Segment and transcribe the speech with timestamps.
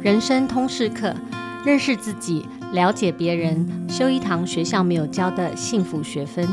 [0.00, 1.12] 人生通识课，
[1.64, 6.46] 认识自己，了解别人，修一堂学校没有教的幸福学分。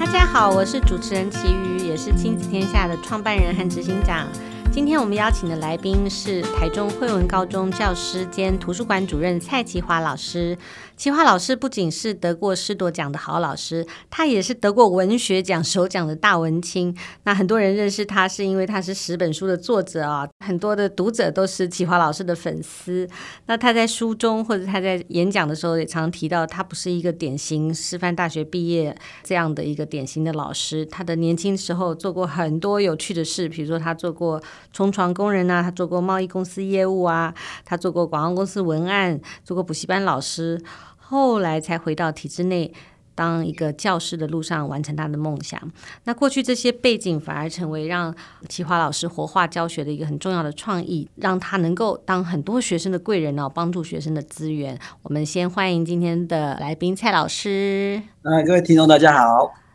[0.00, 4.26] 大家好，我是主持人齐瑜，也是亲子天下的创办人和执行长。
[4.70, 10.56] 今天我们邀请的来宾是台中惠文高中教师兼图书馆主任蔡淇华老师。
[10.96, 16.94] 淇华老师不仅是得过师铎奖的好老师，他也是得过文学奖首奖的大文青。
[17.24, 23.08] 那很多人认识他是因为他是十本书的作者啊，很多的读者都是淇华老师的粉丝。
[23.46, 30.84] 那他在书中或者他在演讲的时候也常提到，他不是一个典型师范大学毕业这样的一个典型的老师。
[30.86, 40.60] 他的年轻时候做过很多有趣的事，比如说他做过冲床工人啊，他做过贸易公司业务啊，他做过广告公司文案，做过补习班老师。
[40.96, 42.72] 后来才回到体制内，
[43.14, 45.58] 当一个教师的路上完成他的梦想。
[46.04, 48.14] 那过去这些背景反而成为让
[48.48, 54.78] 淇华老师活化教学的一个很重要的创意，让他能够当很多学生的贵人哦，帮助学生的资源。
[55.02, 58.02] 我们先欢迎今天的来宾蔡老师。
[58.22, 59.67] 啊，各位听众大家好。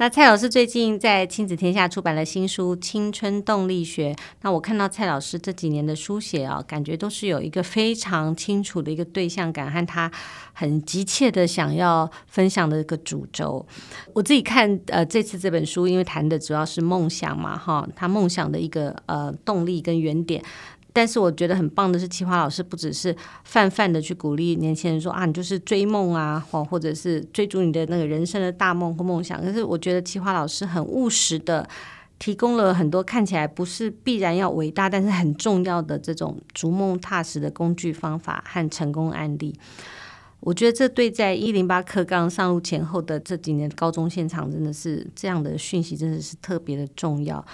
[0.00, 4.12] 那蔡老师最近在亲子天下出版了新书《青春动力学》。
[4.42, 10.08] 那我看到蔡老师这几年的书写啊，感觉都是有一个非常清楚的一个对象感，和他
[10.52, 13.66] 很急切的想要分享的一个主轴。
[14.12, 20.40] 我自己看呃这次这本书，因为谈的主要是梦想嘛，哈，他梦想的一个呃动力跟原点。
[20.98, 29.40] 但是我觉得很棒的是，奇华老师不只是泛泛的去鼓励年轻人说啊，你就是追梦啊，或或者是追逐你的那个人生的大梦或梦想。
[29.40, 31.68] 可是我觉得奇华老师很务实的
[32.18, 39.54] 提供了很多看起来不是必然要伟大，但是很重要的这种逐梦踏实的工具方法和成功案例。
[40.40, 47.44] 我觉得这对在一零八课纲上路前后的这几年高中现场，真的是这样的讯息，真的是特别的重要。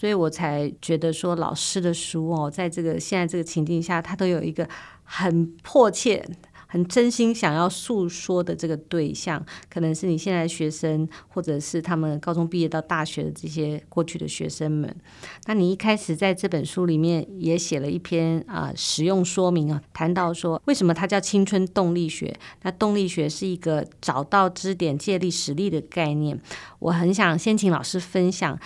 [0.00, 4.66] 所以我才觉得说，老师的书哦，在这个现在这个情境下，他都有一个
[5.04, 6.26] 很迫切、
[6.66, 14.96] 很真心想要诉说的这个对象，可能是你现在学生，或者是他们高中毕业到大学的这些过去的学生们。
[15.44, 22.34] 那你一开始在这本书里面也写了一篇啊使用说明啊，谈到说为什么它叫青春动力学？
[22.62, 26.40] 那动力学是一个找到支点、借力使力的概念。
[26.78, 28.58] 我很想先请老师分享。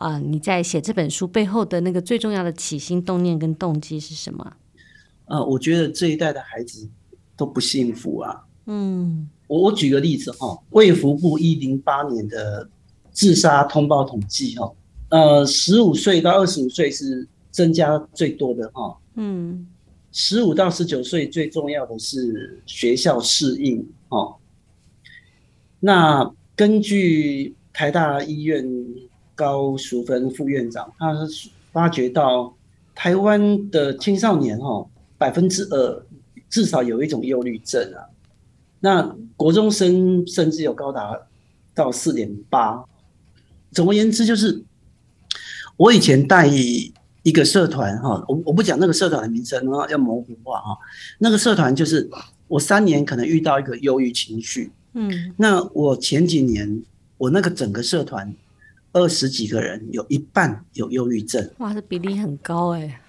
[0.00, 4.56] 啊、呃，你在写这本书背后的那个最重要的起心动念跟动机是什么？
[5.26, 6.88] 呃，我觉得这一代的孩子
[7.36, 8.46] 都不幸福啊。
[8.64, 12.66] 嗯，我我举个例子哈，卫福部一零八年的
[13.12, 14.72] 自杀通报统计哈，
[15.10, 18.96] 呃，十五岁到二十五岁是增加最多的哈。
[19.16, 19.68] 嗯，
[20.12, 24.34] 十五到十九岁最重要的是学校适应哈。
[25.78, 28.64] 那根据台大医院。
[29.40, 31.16] 高淑芬副院长，他
[31.72, 32.54] 发觉到
[32.94, 34.86] 台湾的青少年哈，
[35.16, 36.06] 百分之二
[36.50, 38.04] 至少有一种忧郁症啊。
[38.80, 41.18] 那国中生甚至有高达
[41.74, 42.84] 到四点八。
[43.72, 44.62] 总而言之，就是
[45.78, 50.78] 我以前带一个社团哈，我我不讲那个社团的名称啊，要模糊化哈。
[51.18, 52.10] 那个社团就是
[52.46, 56.82] 我三年可能遇到一个忧郁情绪，嗯，那我前几年
[57.16, 58.34] 我那个整个社团。
[58.92, 61.48] 二十几个人，有一半有忧郁症。
[61.58, 63.00] 哇，这比例很高哎，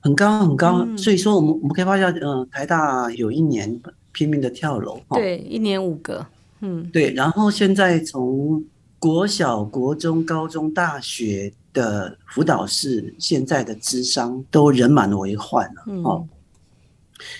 [0.00, 0.84] 很高很高。
[0.86, 3.80] 嗯、所以说，我们我们可以发现，嗯、呃，台大有一年
[4.12, 6.26] 拼命的跳楼，对，一年五个，
[6.60, 7.12] 嗯，对。
[7.14, 8.62] 然后现在从
[8.98, 16.28] 国小、国中、高中、大学的辅导室，现在的智商都人满为患了，哦、嗯。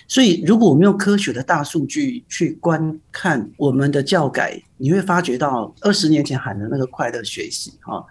[0.07, 8.05] 所以，如果我们用科学的大数据去观看我们的教改，你会发觉到二十年前喊的那个快乐学习哈，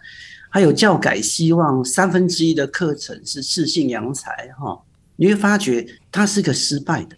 [0.50, 4.29] 还有教改希望三分之一的课程是适性扬才
[4.59, 4.78] 哈，
[5.16, 7.16] 你会发觉它是个失败的，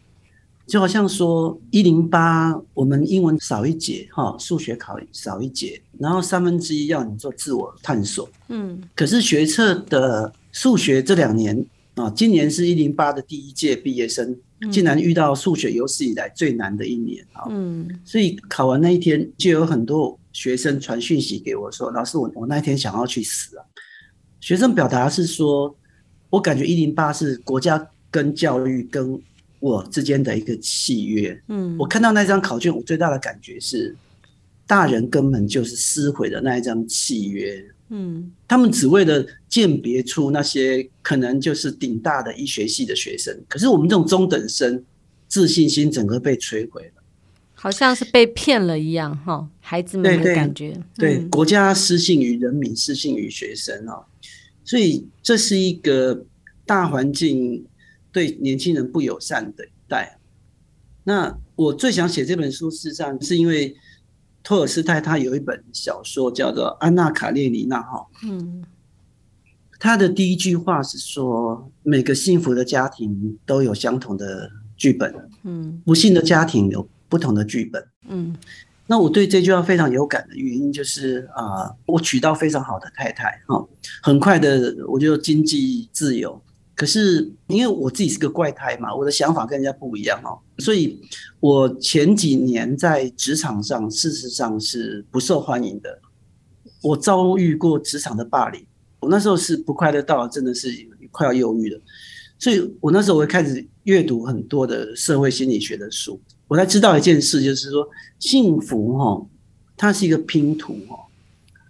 [0.68, 11.66] 就好像说一零八我们英文少一节哈，数学考少一节，然后三分之一要你做自我探索，嗯，可是学测的数学这两年。
[11.96, 14.38] 啊，今年是一零八的第一届毕业生，
[14.70, 17.44] 竟然遇到数学有史以来最难的一年啊！
[17.50, 23.64] 嗯，所以考完那一天，就有很多学生传讯息给我说：“老师，我我那一天想要去死啊！”
[24.42, 25.74] 学生表达是说
[26.30, 29.18] ：“我感觉一零八是国家跟教育跟
[29.60, 33.96] 我之间的一个契约。”嗯，我看到那张考卷，我最大的感觉是，
[34.68, 37.64] 大人根本就是撕毁的那一张契约。
[37.90, 44.84] 嗯，他们只为了鉴别出那些可能就是顶大的医学系的学生，可是我们这种中等生
[45.28, 47.04] 自信心整个被摧毁了，
[47.54, 50.72] 好像是被骗了一样哈，孩子们的感觉。
[50.98, 54.02] 对，对，对，国家失信于人民，失信于学生啊。
[54.64, 56.26] 所以这是一个
[56.66, 57.64] 大环境
[58.12, 60.18] 对年轻人不友善的一代。
[61.04, 63.76] 那我最想写这本书，事实上是因为
[64.46, 68.64] 托尔斯泰他有一本小说叫做《安娜·卡列尼娜》哈，嗯，
[69.80, 75.14] 他的第一句话是说，每个幸福的家庭都有相同的剧本，
[75.44, 78.38] 嗯，不幸的家庭有不同的剧本，嗯。
[78.88, 83.68] 那我对这句话非常有感的原因就是啊、呃，我娶到非常好的太太哈，
[84.04, 86.40] 很快的我就经济自由。
[86.76, 91.02] 可是因为我自己是个怪胎嘛，我的想法跟人家不一样哦，所以
[91.40, 96.00] 我前几年在职场上事实上是不受欢迎的。
[96.82, 98.66] 我遭遇过职场的霸凌，
[99.00, 100.70] 我那时候是不快乐到真的是
[101.12, 101.82] 快要忧郁了。
[102.38, 106.20] 所以我那时候我会开始阅读很多的社会心理学的书。
[106.48, 107.88] 我才知道一件事，就是说
[108.20, 109.28] 幸福哈，
[109.76, 110.96] 它是一个拼图哈，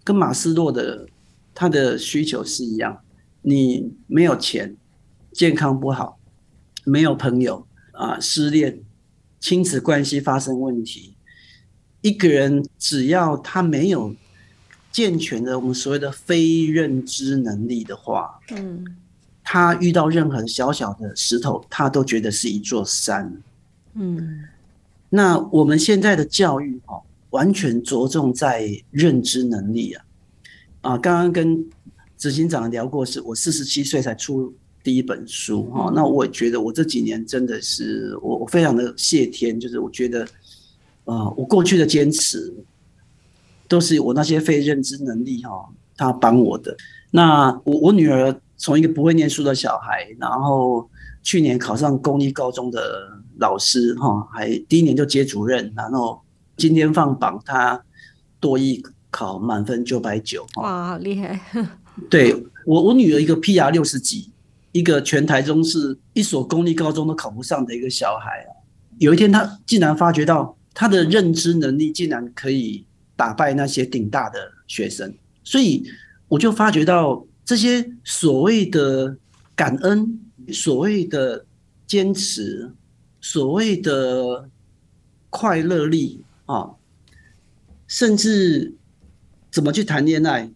[0.04, 1.08] 跟马斯洛的
[1.54, 3.00] 他的需求是一样。
[3.42, 4.76] 你没有钱，
[5.32, 6.20] 健康不好，
[6.84, 8.80] 没有朋友啊，失恋，
[9.40, 11.16] 亲子关系发生问题，
[12.02, 14.16] 一个人只要他没有
[14.92, 18.86] 健全的我们所谓的非认知能力的话，嗯，
[19.44, 23.42] 他遇到任何小小的石头，他都觉得是一座山，
[23.94, 24.46] 嗯。
[25.10, 30.06] 那我们现在的教育哦，完全着重在认知能力啊，
[30.82, 31.66] 啊，刚刚跟
[32.18, 34.54] 执行长聊过，是我四十七岁才出
[34.86, 40.26] 第一本书哈，那我也觉得我这几年真的是我我非常的谢天，就是我觉得
[41.06, 42.54] 呃，我过去的坚持
[43.68, 45.68] 都是我那些非认知能力哈，
[45.98, 46.78] 他帮我的。
[47.10, 50.88] 那我我女儿从一个不会念书的小孩，然后
[51.24, 52.80] 去年考上公立高中的。
[53.38, 56.22] 老师哈，还第一年就接主任，然后
[56.56, 57.84] 今天放榜，她
[58.40, 58.82] 多益
[59.12, 61.38] 考满分九百九，哇，好厉害！
[62.10, 62.34] 对
[62.66, 64.32] 我，我女儿一个 PR 六十几，
[64.76, 68.52] 一个全台中市一所公立高中都考不上的一个小孩啊，
[68.98, 72.86] 有一天他竟然发觉到他的认知能力竟然可以
[73.16, 74.38] 打败那些顶大的
[74.68, 75.90] 学生，所以
[76.28, 79.18] 我就发觉到这些所谓的
[79.56, 80.20] 感恩，
[80.52, 81.46] 所谓的
[81.88, 82.70] 坚持。
[83.22, 84.48] 所谓的
[85.32, 86.70] 快乐力啊，
[87.88, 88.76] 甚至
[89.50, 90.48] 怎么去谈恋爱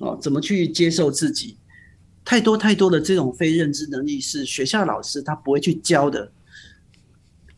[0.00, 1.56] 啊，怎么去接受自己，
[2.30, 6.30] 太多太多的这种非认知能力是学校老师他不会去教的。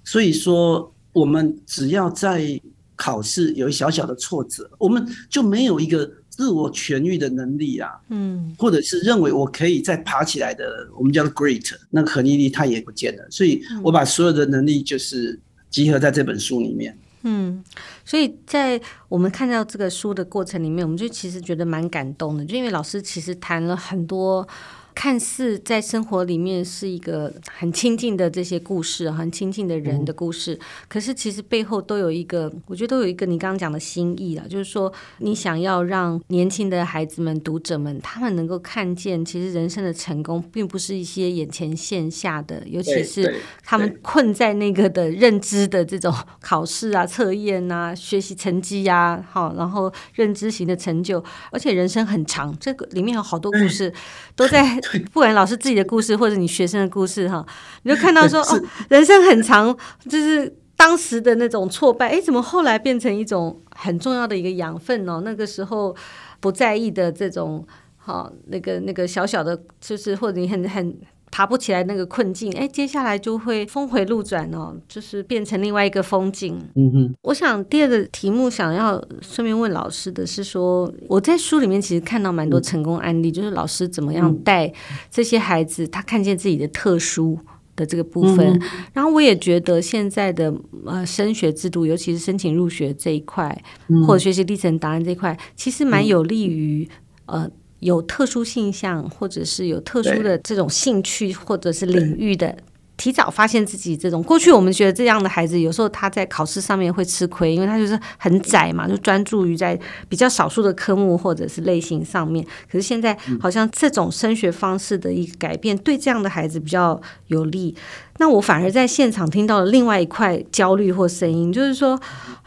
[0.03, 2.59] 所以说，我们只要在
[2.97, 6.11] 考试有一小小的挫折，我们就没有一个。
[6.33, 13.29] 自我痊愈的能力啊，嗯，或者是认为我可以再爬起来的，我们叫 great，那个恒毅力它也不见了。
[13.31, 16.91] 所以我把所有的能力就是集合在这本书里面。
[16.95, 17.63] 嗯，嗯
[18.05, 24.47] 所以在我们看到这个书的过程里面，我们就其实觉得蛮感动的，就因为老师其实谈了很多。
[24.95, 30.59] 看似在生活里面是一个很亲近的这些故事，很亲近的人的故事，
[30.89, 53.93] 可是其实背后都有一个，我觉得都有一个你刚刚讲的心意了，就是说你想要让年轻的孩子们、读者们，他们能够看见，其实人生的成功并不是一些眼前线下的，尤其是他们困在那个的认知的这种考试啊、测验啊、学习成绩呀，好，然后认知型的成就，而且人生很长，这个里面有好多故事
[54.37, 54.82] 都在。
[55.13, 57.45] 不管老师自己的故事，或者你学生的故事，哈，
[57.83, 59.77] 你就看到说 哦，人生很长，
[60.09, 65.23] 就是当时的那种挫败，哎，怎么后来变成一种很重要的一个养分哦？
[65.25, 65.95] 那个时候
[66.41, 70.97] 不在意的这种，哈，那个那个小小的，就是或者你很很。
[71.33, 76.59] 爬不起来那个困境，哎，接下来就会峰回路转哦，就是变成另外一个风景。
[76.75, 84.71] 嗯哼，我想第二个题目想要顺便问老师的是说，我在书里面其实看到蛮多成功案例，嗯、就是老师怎么样带
[85.11, 87.39] 这些孩子，他看见自己的特殊
[87.75, 88.47] 的这个部分。
[88.49, 88.61] 嗯、
[88.93, 96.87] 然后我也觉得现在的呃升学制度，尤其是申请入学这一块，嗯、或者学习历程答案这一块，其实蛮有利于、
[97.25, 97.51] 嗯、呃。
[97.83, 102.57] 有特殊性向，或者是有特殊的这种兴趣，或者是领域的，
[102.97, 104.23] 提早发现自己这种。
[104.23, 109.77] 过去我们觉得这样的孩子，有时候他在考试上面会吃亏，因为他就是很窄嘛，就专注于在
[110.09, 112.47] 比较少数的科目或者是类型上面。
[112.71, 117.75] 可是现在好像这种升学方式的一个改变，对这样的孩子比较有利。
[118.19, 122.01] 那我反而在现场听到了另外一块焦虑或声音，就是说，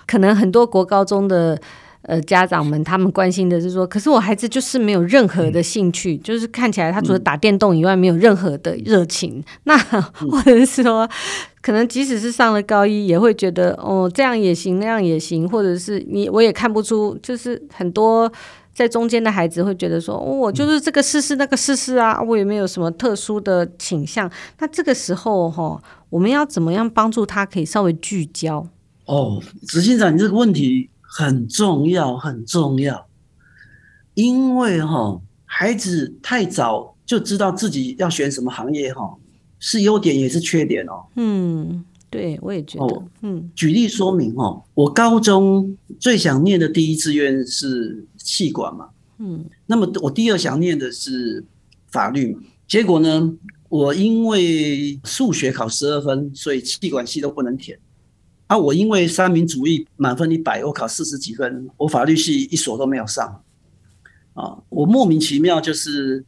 [0.07, 1.59] 可能很多国高中的。
[2.07, 9.39] 呃，家长们他们关心的是说，可是我孩子就是没有任何的兴趣，嗯、就是看起来他除了打电动以外，没有任何的热情。
[9.39, 9.77] 嗯、那
[10.29, 11.09] 或者是说，
[11.61, 18.31] 可能即使是上了高一，也会觉得哦，这样也行，那样也行，或者是你我也看不出，就是很多
[18.71, 24.29] 在中间的孩子会觉得说，哦，我就是这个试试那个试试啊，我也没有什么特殊的倾向。
[24.59, 25.81] 那这个时候哈，
[26.11, 28.67] 我们要怎么样帮助他可以稍微聚焦？
[29.05, 33.07] 哦，执行长，你这个问题很重要，很重要，
[34.15, 39.15] 因为哈，孩子太早就知道自己要选什么行业哈，
[39.57, 41.05] 是优点也是缺点哦。
[41.15, 41.85] 嗯。
[42.09, 42.85] 对，我也觉得。
[42.85, 48.89] 哦、嗯，举例说明哦，我高中最想念的第一志愿是气管嘛。
[49.17, 51.43] 嗯，那么我第二想念的是
[51.87, 52.41] 法律嘛。
[52.67, 53.33] 结果呢，
[53.67, 57.77] 我因为数学考十二分，所以气管系都不能填。
[58.47, 63.43] 啊，我因为三民主义满分一百，我考四十几分，我法律系一所都没有上。
[64.33, 66.25] 啊，我莫名其妙就是。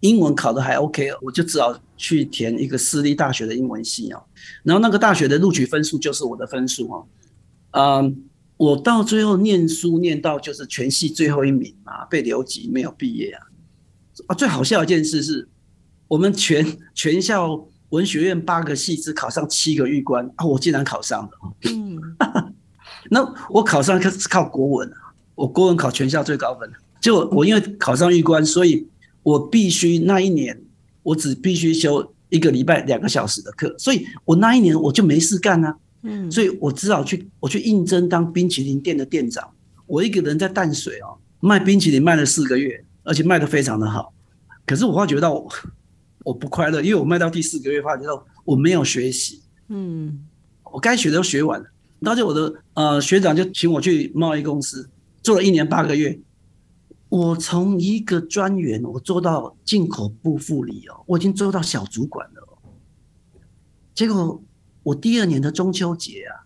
[0.00, 4.22] 英文考的还 OK，我就只好去填一个私立大学的英文系哦。
[4.62, 7.06] 然后那个大学的录取分数就是我的分数哦。
[7.70, 8.24] 嗯，
[8.58, 13.46] 我到最后念书念到就是全系最后一名嘛，被留级没有毕业啊。
[14.26, 15.48] 啊，最好笑一件事是，
[16.06, 21.30] 我们全全校文学院八个系只考上七个预官啊，我竟然考上了。
[21.70, 21.98] 嗯，
[23.10, 23.20] 那
[23.50, 24.96] 我考上可是靠国文啊，
[25.34, 26.70] 我国文考全校最高分，
[27.00, 28.86] 就我因为考上预官，所以。
[29.24, 30.54] 我必须那一年，
[31.02, 35.74] 我只必须修一个礼拜两个小时的课，所以我那一年我就没事干啊。
[36.02, 39.48] 嗯，所以我只好去我去应征当冰淇淋店的店长。
[39.86, 44.12] 我一个人在淡水哦卖冰淇淋卖了四个月，而且卖得非常的好。
[44.66, 45.42] 可是我发觉到
[46.24, 49.40] 我，不快乐，因为我卖到第四个月发觉到我没有学习。
[49.68, 50.26] 嗯，
[50.64, 51.66] 我该学的都学完了，
[52.00, 54.90] 而且我的呃学长就请我去贸易公司
[55.22, 56.18] 做了一年八个月。
[57.10, 62.58] 我从一个专员，我做到进口部副理哦，我已经做到小主管了。
[63.94, 64.42] 结果
[64.82, 66.42] 我第二年的中秋节啊，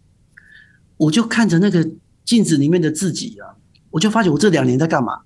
[0.98, 1.88] 我就看着那个
[2.24, 3.56] 镜子里面的自己啊，
[3.90, 5.20] 我就发觉我这两年在干嘛？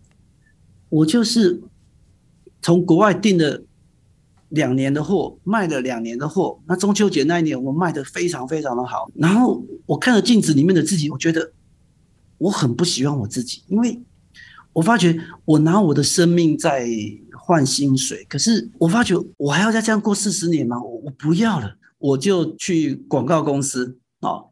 [0.89, 1.61] 我就是
[2.61, 3.65] 从国外订了
[4.53, 6.59] 两年的货，卖了两年的货。
[6.67, 9.11] 那中秋节那一年，我卖的非常非常的好。
[9.15, 11.53] 然后我看着镜子里面的自己，我觉得
[12.39, 14.03] 我很不喜欢我自己，因为。
[14.75, 16.89] 我发觉我拿我的生命在
[17.39, 20.83] 换薪水，可是我发觉我还要再这样过四十年吗？
[20.83, 24.49] 我我不要了，我就去广告公司啊。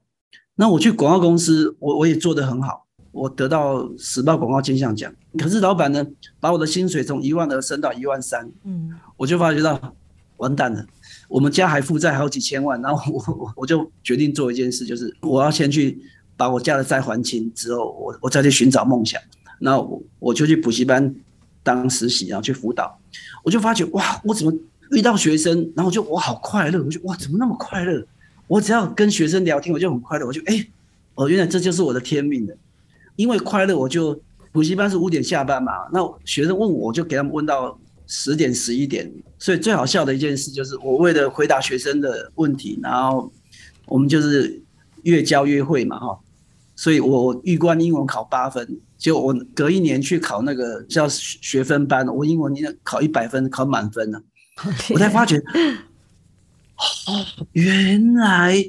[0.57, 5.13] 那我去广告公司，我我也做得很好，我得到时报广告金像奖。
[5.39, 6.07] 可是老板呢，
[6.39, 9.81] 把我的薪水从一万二升到一万三，嗯，我就发觉到
[10.39, 10.85] 完蛋了，
[11.29, 12.81] 我们家还负债好几千万。
[12.83, 15.99] 然后我我就决定做一件事，就是我要先去
[16.37, 19.21] 把我家的债还清，之后我我再去寻找梦想。
[19.59, 21.15] 那我我就去补习班
[21.63, 22.99] 当实习，然后去辅导，
[23.45, 24.53] 我就发觉哇，我怎么
[24.93, 28.05] 遇到学生，然后就我好快乐，我就哇，怎么那么快乐？
[28.49, 30.67] 我只要跟学生聊天，我就很快乐，我就哎，
[31.15, 32.57] 哦，原来这就是我的天命的，
[33.21, 34.19] 因为快乐，我就
[34.51, 43.31] 补习班是五点下班嘛，那学生问我，我就给他们问到十点十一点，所以最好笑的一件事就是，我为了回答学生的问题，然后
[43.87, 44.61] 我们就是
[45.03, 46.19] 越教越会嘛，哈。
[46.75, 54.23] 所以我预关英文考八分，结果我隔一年去考那个叫学分班，我英文考一百分，考满分了。
[54.89, 58.65] 我才发觉，哦，原来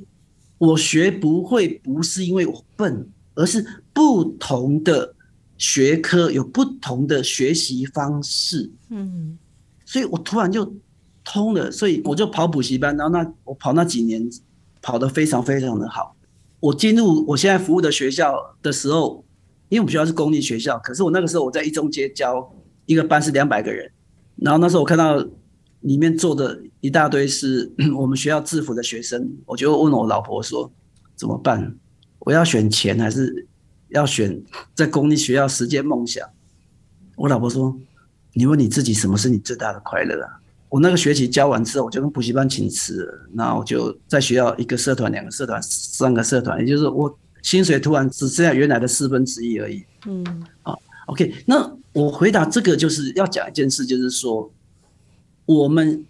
[0.57, 5.15] 我学不会不是因为我笨，而是不同的
[5.57, 8.69] 学科有不同的学习方式。
[8.89, 9.37] 嗯，
[9.85, 10.73] 所以我突然就
[11.23, 14.27] 通了，所以我就跑补习班，然后那我跑那几年
[14.81, 16.15] 跑得非常非常的好。
[16.59, 19.23] 我进入我现在服务的学校的时候，
[19.69, 22.53] 因为我们学校是公立学校，可是我那个时候我在一中街教
[22.85, 23.91] 一个班是两百个人，
[24.35, 25.17] 然后那时候我看到
[25.81, 30.71] 里面坐的一大堆是 我们学校制服的学生，我就问我老婆说
[31.15, 31.75] 怎么办？
[32.21, 33.47] 我要选钱还是
[33.89, 34.41] 要选
[34.73, 36.27] 在公立学校实践梦想？
[37.15, 37.77] 我老婆说，
[38.33, 40.39] 你问你自己什么是你最大的快乐啊？
[40.69, 43.29] 我那个学期教完之后，我就跟补习班请辞了。
[43.33, 49.83] 那我就在学校一个社团、两个社团、三个社团，也就是我薪水突然只剩下原来的四分之一而已。
[50.05, 50.23] 嗯，
[50.61, 51.35] 好，OK。
[51.45, 54.49] 那我回答这个就是要讲一件事，就是说
[55.45, 56.05] 我们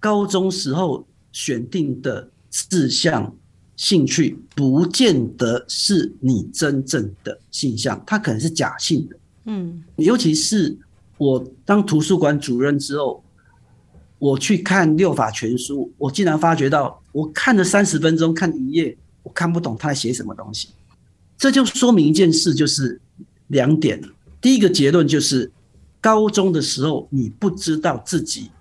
[0.00, 3.36] 高中时候选定的志向、
[3.82, 9.16] 兴趣，不见得是你真正的性向，它可能是假性的。
[9.46, 10.78] 嗯，尤其是
[11.18, 13.20] 我当图书馆主任之后。
[14.18, 20.68] 我去看六法全书，我竟然发觉到，我看了三十分钟，看一页，我看不懂他在写什么东西。
[21.36, 23.00] 这就说明一件事，就是
[23.48, 24.00] 两点。
[24.40, 25.50] 第一个结论就是，
[26.00, 28.52] 高中的时候你不知道自己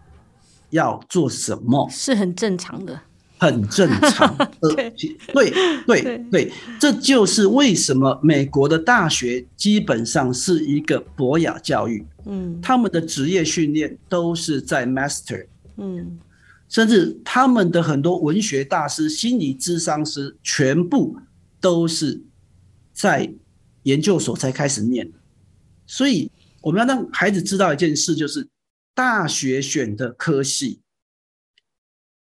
[0.71, 2.99] 要做什么，是很正常的。
[3.41, 4.37] 很正常。
[4.61, 4.93] 对
[5.33, 5.51] 对
[5.87, 12.05] 对对，这就是为什么美国的大学基本上是一个博雅教育。
[12.27, 15.47] 嗯，他们的职业训练都是在 master。
[15.77, 16.19] 嗯，
[16.69, 21.17] 甚至他们的很多文学大师、心理咨商师，全部
[21.59, 22.21] 都是
[22.93, 23.33] 在
[23.83, 25.11] 研究所才开始念。
[25.87, 26.29] 所以
[26.61, 28.47] 我们要让孩子知道一件事，就是
[28.93, 30.81] 大学选的科系。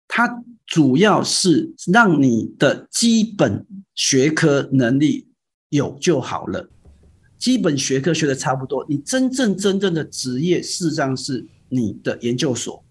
[0.07, 5.27] 它主要是让你的基本学科能力
[5.69, 6.69] 有就好了，
[7.39, 12.83] 基本学科学的差不多，你真正真正的职业事实上是你的研究所，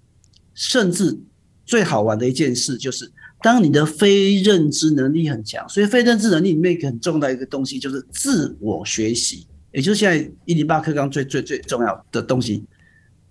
[0.55, 1.17] 甚至
[1.65, 3.09] 最好玩的一件事就是，
[3.43, 12.65] 当你的非认知能力很强，所以非认知能力里面一个很重要的一个东西就是自我学习，也就是现在一零八课纲最最最重要的东西。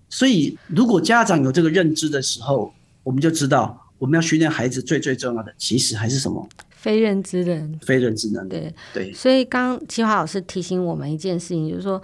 [0.09, 2.73] 所以如果家长有这个认知的时候，
[3.03, 6.47] 我们就知道，我们要训练孩子最最重要的，其实还是什么？
[6.69, 8.49] 非认知的，非认知能力。
[8.49, 9.13] 对对。
[9.13, 12.01] 所以刚刚奇华老师提醒我们一件事情，就是说，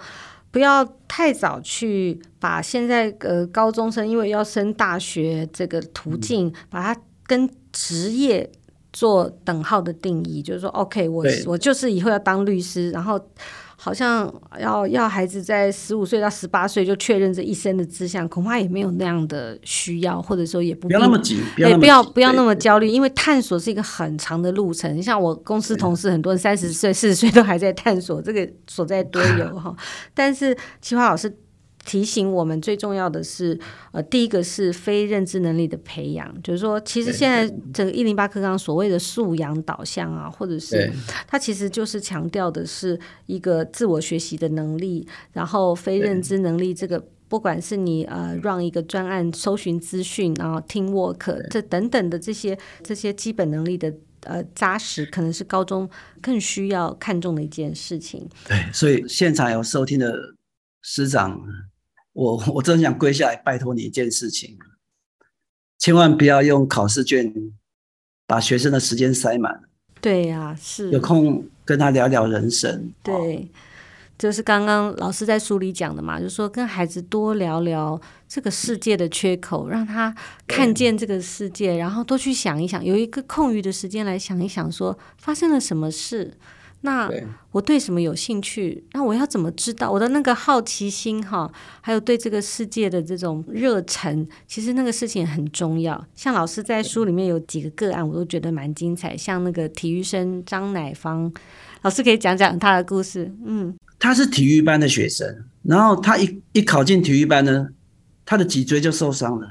[0.50, 8.50] 不要太早去把现在呃高中生因为要升大学这个途径，嗯、把它跟职业
[8.92, 13.20] 做等号的定义，就是说，OK，我我就是以后要当律师，然后。
[13.76, 25.02] 好像要要孩子在十五岁到十八岁就确认这一生的志向，恐怕也没有那样的需要，或者说也不不要那么急，也，不要不要那么焦虑，因为探索是一个很长的路程。
[25.02, 29.74] 像我公司同事很多人三十岁、四十岁都还在探索，这个所在多 有哈。
[30.14, 31.32] 但是奇华老师。
[31.84, 33.58] 提醒我们最重要的是，
[33.92, 40.90] 呃，第一个是非认知能力的培养，就是说，其实现在整个一零八课纲所谓的素养导向啊，或者是
[41.28, 55.88] 它其实就是强调的是一个自我学习的能力，然后非认知能力这个，不管是你呃让一个专案搜寻资讯，然后 team work 这等等的这些这些基本能力的呃扎实，可能是高中
[56.22, 58.26] 更需要看重的一件事情。
[58.48, 60.16] 对，所以现场有收听的
[60.80, 61.38] 师长。
[62.14, 64.56] 我 我真想跪下来拜托你一件事情，
[65.78, 67.32] 千万不要用考试卷
[68.26, 69.60] 把学生的时间塞满。
[70.00, 72.92] 对呀、啊，是有空跟他聊聊人生。
[73.02, 73.50] 对，
[74.18, 80.14] 就是刚刚老师在书里讲的嘛，就是说跟孩子多聊聊这个世界的缺口，让他
[80.46, 86.34] 看见这个世界，然后多去想一想，有一个空余的时间来想一想，说发生了什么事。
[86.84, 87.10] 那
[87.50, 88.84] 我对什么有兴趣？
[88.92, 89.90] 那我要怎么知道？
[89.90, 96.06] 我的那个好奇心哈，还有对这个世界的这种热忱，其实那个事情很重要。
[96.14, 99.16] 像老师在书里面有几个个案，我都觉得蛮精彩。
[99.16, 101.32] 像那个体育生张乃芳，
[101.80, 103.32] 老师可以讲讲他的故事。
[103.46, 105.26] 嗯，他是体育班的学生，
[105.62, 107.68] 然后他一一考进体育班呢，
[108.26, 109.48] 他的脊椎就受伤了，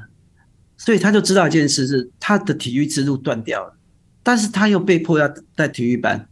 [0.78, 3.76] 所以他就知道一件事是他的体育之路断掉了，
[4.22, 6.28] 但是他又被迫要在体育班。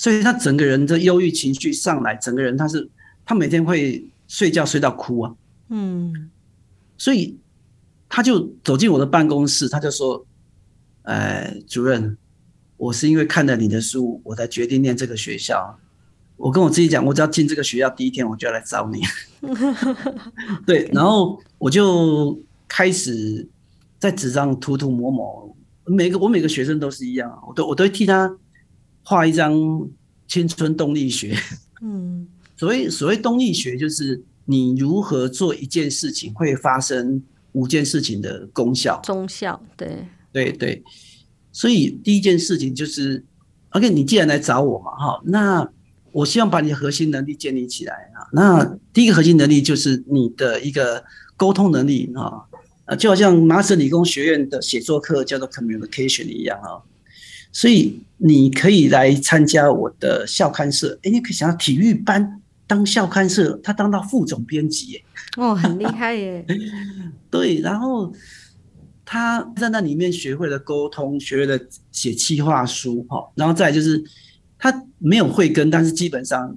[0.00, 2.88] 所以他整个人的忧郁情绪上来，整个人他是
[3.22, 5.34] 他每天会睡觉睡到哭啊，
[5.68, 6.30] 嗯，
[6.96, 7.36] 所以
[8.08, 10.24] 他就走进我的办公室，他就说
[11.04, 12.16] ：“哎，主任，
[12.78, 15.78] 我是因为看了你的书，我才决定念这个学校。
[16.38, 19.02] 我跟我自己讲，我只要进这个学校第一天，我就要来找你。
[20.64, 23.46] ”对，然后我就开始
[23.98, 28.34] 在纸上涂涂抹抹，每个我每个学生都是一样，我都我都会替他。
[29.02, 29.54] 画一张
[30.28, 31.36] 青春动力学，
[31.82, 40.82] 嗯，所谓所谓动力学就是你如何做一件事情会发生五件事情的功效，功效，对，对对，
[41.50, 43.24] 所以第一件事情就是
[43.70, 45.68] ，OK，你既然来找我嘛，哈，那
[46.12, 48.26] 我希望把你的核心能力建立起来啊。
[48.32, 51.02] 那第一个核心能力就是你的一个
[51.36, 52.42] 沟通能力啊，
[52.84, 56.78] 啊，就好像麻省理工学院的写作课叫做 communication 一样啊。
[57.52, 65.04] 所以你可以来参加我的校刊社，哎，你可以想到体育班当校刊社，他当到副总编辑，耶，
[65.36, 66.46] 哦，很厉害耶。
[67.28, 68.12] 对，然后
[69.04, 71.58] 他在那里面学会了沟通，学会了
[71.90, 74.00] 写企划书，哈，然后再就是
[74.58, 76.56] 他没有慧根，但是基本上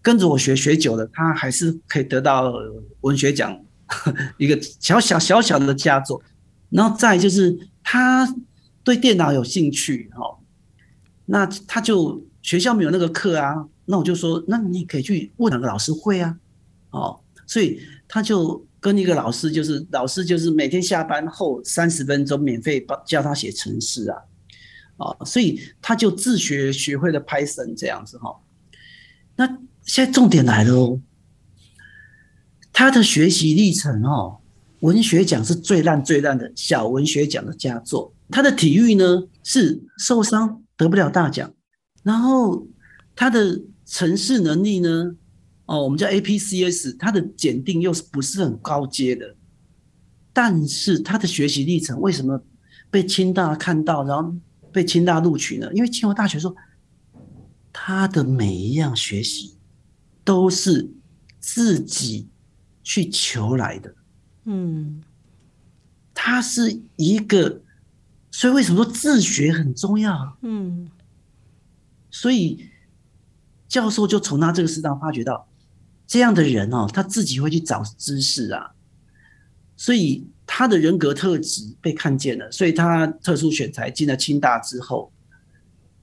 [0.00, 2.54] 跟着我学学久了，他还是可以得到
[3.02, 3.60] 文学奖
[4.38, 6.22] 一个小小小小的佳作，
[6.70, 8.26] 然后再就是他。
[8.88, 10.38] 对电脑有兴趣哦，
[11.26, 16.34] 那他就学校没有那个课啊，那我就说，那你可以去问哪个老师会啊，
[16.92, 24.22] 哦，所以他就跟一个老师，就是老师就是每天下班后三十分钟免费帮教他写程式啊，
[24.96, 28.34] 哦，所以他就自学学会了 Python 这样子哈。
[29.36, 29.46] 那
[29.82, 30.98] 现在重点来了哦，
[32.72, 34.38] 他的学习历程哦，
[34.80, 38.14] 文学奖是最烂最烂的小文学奖的佳作。
[38.30, 41.50] 他的体育呢是受伤得不了大奖，
[42.02, 42.66] 然后
[43.16, 45.16] 他的城市能力呢，
[45.64, 49.34] 哦，我们叫 APCS，他的检定又是不是很高阶的，
[50.32, 52.44] 但是他的学习历程为什么
[52.90, 54.34] 被清大看到，然后
[54.70, 55.72] 被清大录取呢？
[55.72, 56.54] 因为清华大学说
[57.72, 59.56] 他的每一样学习
[60.22, 60.90] 都是
[61.40, 62.28] 自己
[62.82, 63.94] 去求来的，
[64.44, 65.02] 嗯，
[66.12, 67.62] 他是一个。
[68.38, 70.38] 所以为什么说自学很重要？
[70.42, 70.88] 嗯，
[72.08, 72.68] 所以
[73.66, 75.48] 教授就从他这个事上发觉到，
[76.06, 78.70] 这样的人哦，他自己会去找知识啊，
[79.76, 85.10] 所以他的人格特质被看见了，所以他特殊选材进了清大之后，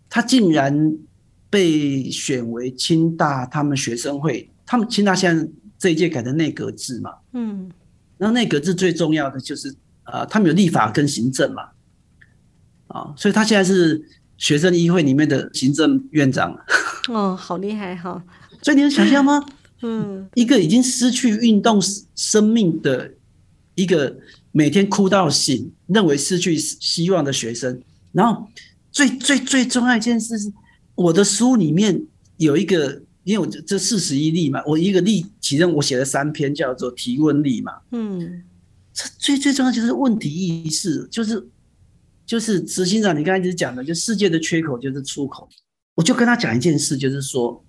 [0.10, 0.94] 他竟然
[1.50, 7.72] 被选为清大他们学生会，他们清大现在这一届改的内阁制嘛，嗯，
[8.18, 9.70] 然后内阁制最重要的就是
[10.04, 11.70] 啊、呃，他们有立法跟行政嘛。
[12.96, 14.02] 啊，所以他现在是
[14.38, 16.58] 学生议会里面的行政院长。
[17.12, 18.24] 哦，好厉害哈！
[18.62, 19.46] 所以你能想象吗？
[19.84, 21.78] 嗯，一个已经失去运动
[22.16, 23.12] 生命的
[23.76, 24.16] 一个
[24.54, 27.82] 每天哭到醒，认为失去希望的学生，
[28.14, 28.48] 然后
[28.94, 30.52] 最最最重要一件事是，
[30.96, 32.02] 我的书里面
[32.38, 37.74] 有一个，因为我这四十一例嘛，我一个例其中我写了三篇，叫做提问力嘛。
[37.92, 38.42] 嗯，
[38.94, 41.46] 这最最重要就是问题意识，就是。
[42.26, 45.48] 就是执行长，你刚才一直讲的，就世界的缺口就是出口。
[45.94, 47.64] 我就跟他讲一件事，就是说，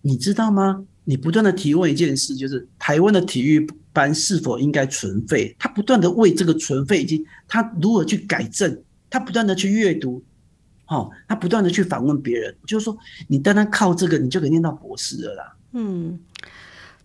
[0.00, 0.84] 你知道吗？
[1.04, 5.54] 你不断的提问一件事，就是台湾的体育班是否应该存废？
[5.58, 10.22] 他不断的为这个存废以及他如何去改正，他不断的去阅读，
[10.86, 12.54] 哦，他不断的去访问别人。
[12.66, 15.56] 就是说，你单单靠这个，你就可以念到博士了啦。
[15.72, 16.18] 嗯，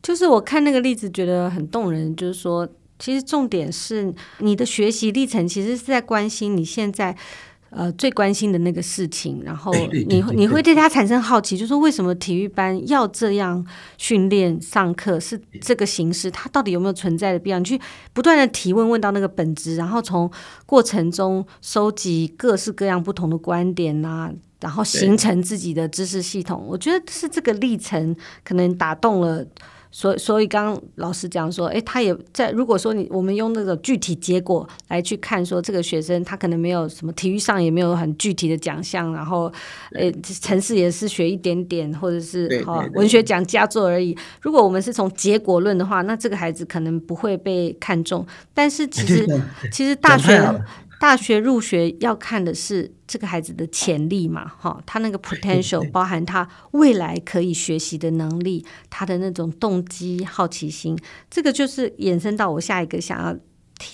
[0.02, 2.70] 就是我看那个例子觉得很动人，就是说。
[2.99, 7.15] 其实重点是你的学习历程，其实是在关心你现在
[7.69, 13.63] 呃最关心的那个事情，然后你你会对他产生好奇，就是说为什么体育班要这样
[13.97, 17.60] 训练上课是这个形式，它到底有没有存在的必要？
[17.60, 17.79] 你去
[18.13, 20.31] 不断的提问，问到那个本质，然后从
[20.65, 24.31] 过程中收集各式各样不同的观点啊，
[24.62, 26.65] 然后形成自己的知识系统。
[26.67, 29.45] 我觉得是这个历程可能打动了。
[29.97, 32.51] 所以，所以刚刚老师讲说，诶，他也在。
[32.51, 39.51] 如果说你我们用那个具体结果来去看，说这个学生他可能没有什么体育上也没有很具体的奖项，然后，
[39.93, 44.15] 诶，城市也是学一点点，或者是哈文学奖佳作而已。
[44.39, 48.23] 如果我们是从结果论的话，那这个孩子可能不会被看中。
[48.53, 49.25] 但是其实，
[49.73, 50.39] 其实大学。
[50.99, 60.97] 大学入学要看的是这个孩子的潜力嘛，哈，他那个 potential 包含他未来可以学习的能力，他的那种动机、好奇心，
[61.29, 63.38] 这个就是延伸到我下一个想要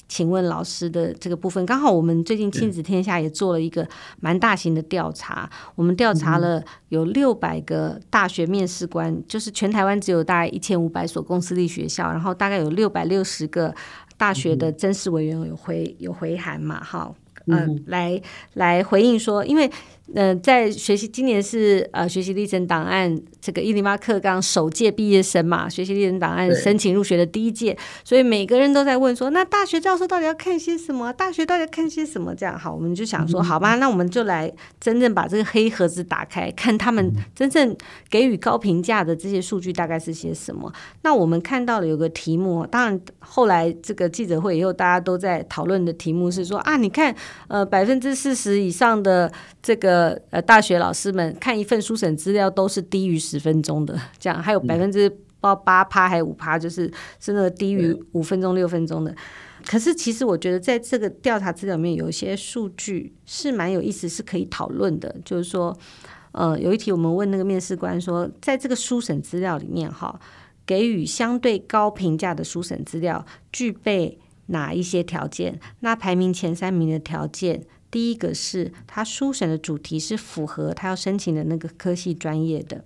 [0.08, 1.66] 请问老师的这个部分。
[1.66, 3.86] 刚好我们最近亲子天下也做了一个
[4.22, 13.76] 蛮大型的调查，我们调查了有六百个大学面试官，就是全台湾只有大概一千五百所公私立学校，然后大概有六百六十个。
[14.18, 16.84] 大学的甄试委员有回有回函嘛？
[16.84, 17.14] 哈，
[17.48, 18.22] 嗯、呃，来
[18.54, 19.70] 来回应说，因为。
[20.14, 31.12] 呃，在学习今年是呃学习历程档案这个伊零八课纲首届毕业生嘛，学习历程档案申请入学的第一届，所以每个人都在问说，那大学教授到底要看些什么？
[31.14, 32.36] 大学到底要看些什么？
[32.36, 37.74] 这样好，我们就想说，好吧，那我们就来真正把这个黑盒子打开，看他们真正
[38.10, 40.72] 给予高评价的这些数据大概是些什么。
[41.04, 47.16] 那我们看到了有个题目，当然后来这个记者会以后，大家都在讨论的题目是说啊，你看，
[47.48, 49.93] 呃，百分之四十以上的这个。
[50.30, 59.14] 呃，大学老师们看一份书审资料都是低于十分钟的，这样还有百分之八八趴还有五趴，就是是那个低于五分钟六分钟的。
[59.66, 65.14] 可是其实我觉得在这个调查资料里面有一些数据是蛮有意思，是可以讨论的。
[65.26, 65.78] 就是说，
[66.32, 70.20] 呃，有一题我们问那个面试官说，在这个书审资料里面哈，
[70.66, 75.60] 给予相对高评价的书审资料具备哪一些条件？
[75.80, 77.66] 那排名前三名的条件。
[77.94, 82.84] 第一个是他书审的主题是符合他要申请的那个科系专业的，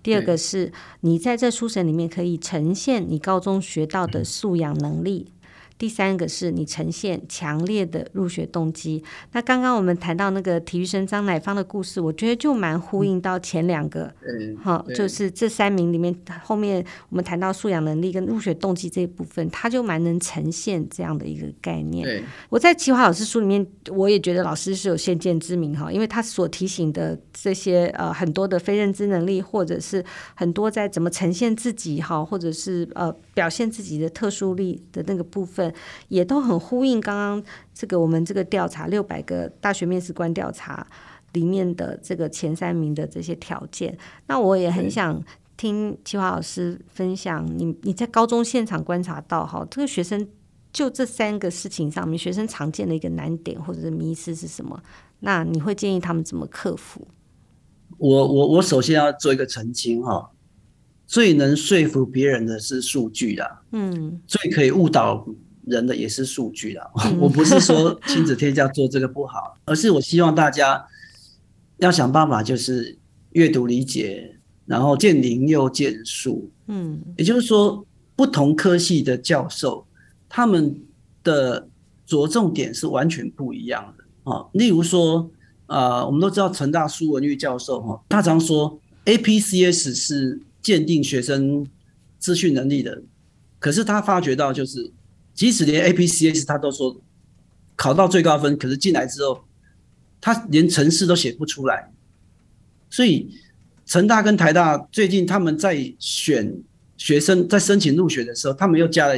[0.00, 5.32] 第二个是你在这书审里面可以呈现你高中学到的素养能力。
[5.84, 9.04] 第三个是你呈现强烈的入学动机。
[9.32, 14.10] 那刚刚我们谈到那个体育生张乃芳的故事，我觉得就蛮呼应到前两个，
[14.62, 22.24] 好，就是这三名里面后面我们谈到素养能力跟入学动机这一部分，他就蛮能呈现这样的一个概念。
[22.48, 30.02] 我在奇华老师书里面，我也觉得老师是有先见之明哈，因为他所提醒的这些呃很多的非认知能力，或者是
[30.34, 35.73] 很多在怎么呈现自己哈，或者是呃表现自己的特殊力的那个部分。
[36.08, 40.86] 也都很呼应刚刚这个我们这个调查六百个大学面试官调查
[41.32, 43.96] 里面的这个前三名的这些条件。
[44.26, 45.22] 那我也很想
[45.56, 50.26] 听齐华老师分享你，你你在高中现场观察到哈，这个学生
[50.72, 54.82] 就这三个事情上面，学生常见的一个难点或者是迷失是什么？
[55.20, 57.06] 那你会建议他们怎么克服？
[57.98, 60.28] 我我我首先要做一个澄清哈，
[61.06, 65.24] 最能说服别人的是数据啦，嗯，最可以误导
[65.66, 66.90] 人的也是数据啦。
[67.04, 70.84] 嗯、我不是说亲子天下做这个不好， 而是我希望大家
[71.78, 72.98] 要想办法，就是
[73.30, 79.86] 阅读理解，然后见林又见树，嗯，也就是说，不同科系的教授
[80.28, 80.80] 他们
[81.22, 81.68] 的
[82.06, 84.46] 着重点是完全不一样的啊。
[84.52, 85.30] 例如说。
[85.66, 91.66] 啊、呃，我们都知道成大苏文玉教授哈，他常说 APCS 是鉴定学生
[92.18, 93.02] 资讯能力的，
[93.58, 94.92] 可是他发觉到就是，
[95.34, 97.00] 即使连 APCS 他都说
[97.76, 99.44] 考到最高分，可是进来之后，
[100.20, 101.92] 他连程式都写不出来。
[102.88, 103.28] 所以
[103.84, 106.62] 成大跟台大最近他们在选
[106.96, 109.14] 学生，在申请入学的时候，他们又加了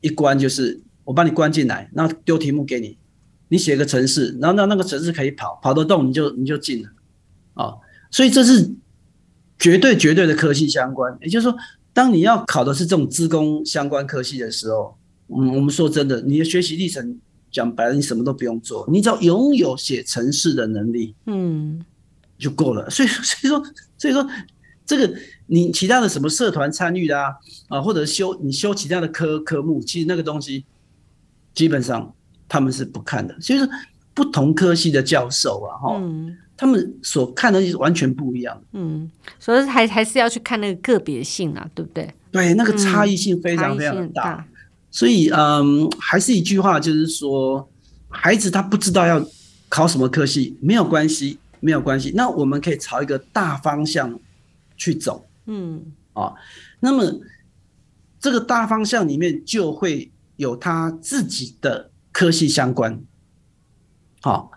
[0.00, 2.98] 一关，就是我把你关进来，然后丢题目给你。
[3.48, 6.88] 你写个程式，然后让那个程式可以跑，跑得动你就你就进了，
[7.52, 7.74] 啊、
[8.10, 8.74] 所以这是
[9.58, 11.16] 绝对绝对的科系相关。
[11.20, 11.54] 也就是说，
[11.92, 14.96] 当你要考的是这种资工相关科系的时候，
[15.36, 17.18] 嗯，我们说真的，你的学习历程
[17.50, 21.84] 讲白了，你什么都不用做，你只要拥有写程式的能力，嗯，
[22.38, 22.88] 就够了。
[22.90, 23.62] 所以所以说
[23.98, 24.26] 所以说
[24.84, 25.14] 这个
[25.46, 27.28] 你其他的什么社团参与啊
[27.68, 30.64] 啊，或者修你修其他的科科目，其实那个东西
[31.54, 32.14] 基本上。
[32.48, 33.66] 他们是不看的，所以说
[34.12, 38.62] 不同科系的教授啊，哈、嗯，他们所看的是完全不一样。
[38.72, 42.12] 嗯，所以还还是要去看那个个别性啊，对不对？
[42.30, 44.22] 对，那个差异性非常非常大。
[44.22, 44.46] 大
[44.92, 47.68] 所以，嗯，还是一句话，就是说，
[48.08, 49.26] 孩子他不知道要
[49.68, 52.12] 考什么科系，没有关系，没有关系。
[52.14, 54.16] 那我们可以朝一个大方向
[54.76, 55.26] 去走。
[55.46, 56.32] 嗯，啊，
[56.78, 57.20] 那么
[58.20, 61.88] 这个大方向里面就会有他自己的。
[62.14, 63.02] 科系相关，
[64.20, 64.52] 好，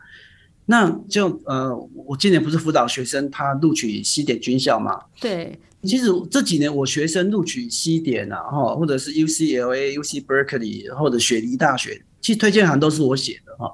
[0.66, 5.00] 那就呃，我今年不是辅导学生他录取西点军校嘛？
[5.22, 13.72] 对，其实这几年我学生录取西点啊，哈，或者是 UCLA、UC Berkeley 或者雪梨大学，其实推荐函都是我写的哈。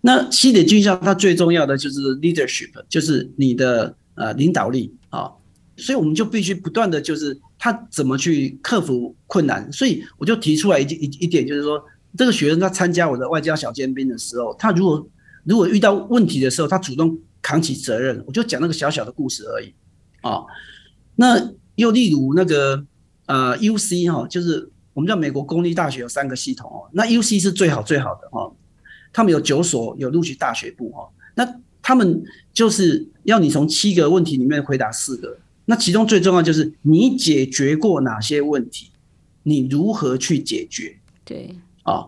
[0.00, 5.30] 那西点军校它最重要的就是 leadership，就是你的呃领导力啊，
[5.76, 11.82] 所以我们就必须不断的就是他怎么去克服困难，所以我就提出来一一一点就是说。
[12.16, 15.06] 这个学生他参加我的外交小尖兵的时候，他如果
[15.48, 19.72] 如果遇到问题的时候，他主动扛起责任，我就讲那个小小的故事而已
[20.20, 20.42] 啊。
[21.16, 22.84] 那又例如那个
[23.24, 28.52] 呃 UC 哈，就是我们叫美国公立大学有三个系统哦，那 UC 是最好最好的哈，
[29.10, 38.90] 他们有九所有录取大学部哈，那他们就是要你从七个问题里面回答四个，那其中最重要就是你解决过哪些问题，
[39.44, 40.98] 你如何去解决？
[41.24, 41.56] 对。
[41.84, 42.06] 啊，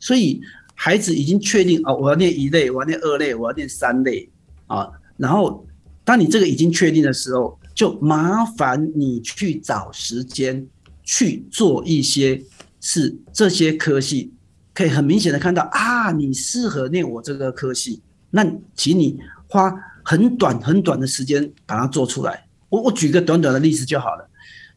[0.00, 0.40] 所以
[0.84, 4.28] 孩子已经确定啊，我要念一类，我要念二类，我要念三类
[4.66, 4.90] 啊。
[5.16, 5.64] 然后，
[6.02, 10.66] 当你这个已经确定的时候，就麻烦你去找时间
[11.04, 12.42] 去做一些
[12.80, 14.32] 是这些科系
[14.74, 22.44] 可以很明显的看到啊，你适合念我这个科系，那请你花很短很短的时间把它做出来。
[22.68, 24.28] 我我举个短短的例子就好了，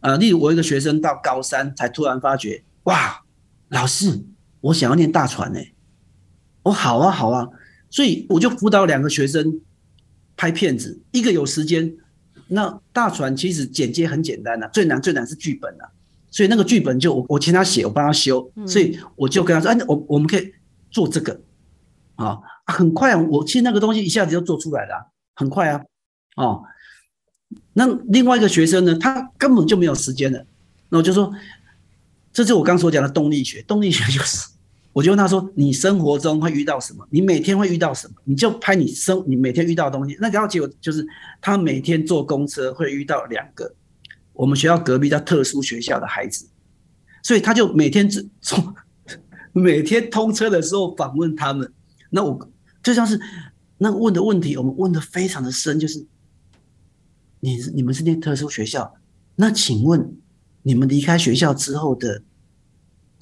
[0.01, 3.19] 呃，例如我一个学生到高三才突然发觉，哇。
[3.69, 4.23] 老师，
[4.61, 5.59] 我想要念大传呢。
[6.65, 7.47] 我好啊，好啊，
[7.89, 9.61] 所以我就辅导两个学生
[10.35, 11.95] 拍片子，一个有时间。
[12.47, 15.85] 那大船其实剪接很简单呐，最难最难是剧本啊。
[16.29, 18.51] 所以那个剧本就我我请他写，我帮他修。
[18.67, 20.51] 所以我就跟他说，哎，我我们可以
[20.89, 21.39] 做这个
[22.15, 25.81] 啊，很快啊，我其实那个东西一下子就做出来了，很快啊，
[26.35, 26.63] 哦。
[27.73, 30.45] 那另外一个学生呢，他根本就没有时间了，
[30.89, 31.31] 那我就说。
[32.33, 34.49] 这是我刚所讲的动力学，动力学就是，
[34.95, 37.05] 我就问他说：“你生活中会遇到什么？
[37.09, 38.13] 你每天会遇到什么？
[38.23, 40.17] 你就拍你生你每天遇到的东西。
[40.21, 41.05] 那然后结果就是，
[41.41, 43.75] 他每天坐公车会遇到两个
[44.31, 46.47] 我们学校隔壁叫特殊学校的孩子，
[47.21, 48.73] 所以他就每天只 从
[49.51, 51.69] 每天通车的时候访问他们。
[52.09, 52.49] 那我
[52.81, 53.19] 就像是
[53.77, 56.05] 那问的问题，我们问的非常的深，就是
[57.41, 58.95] 你你们是念特殊学校，
[59.35, 60.15] 那请问？”
[60.67, 62.23] 你们离开学校之后的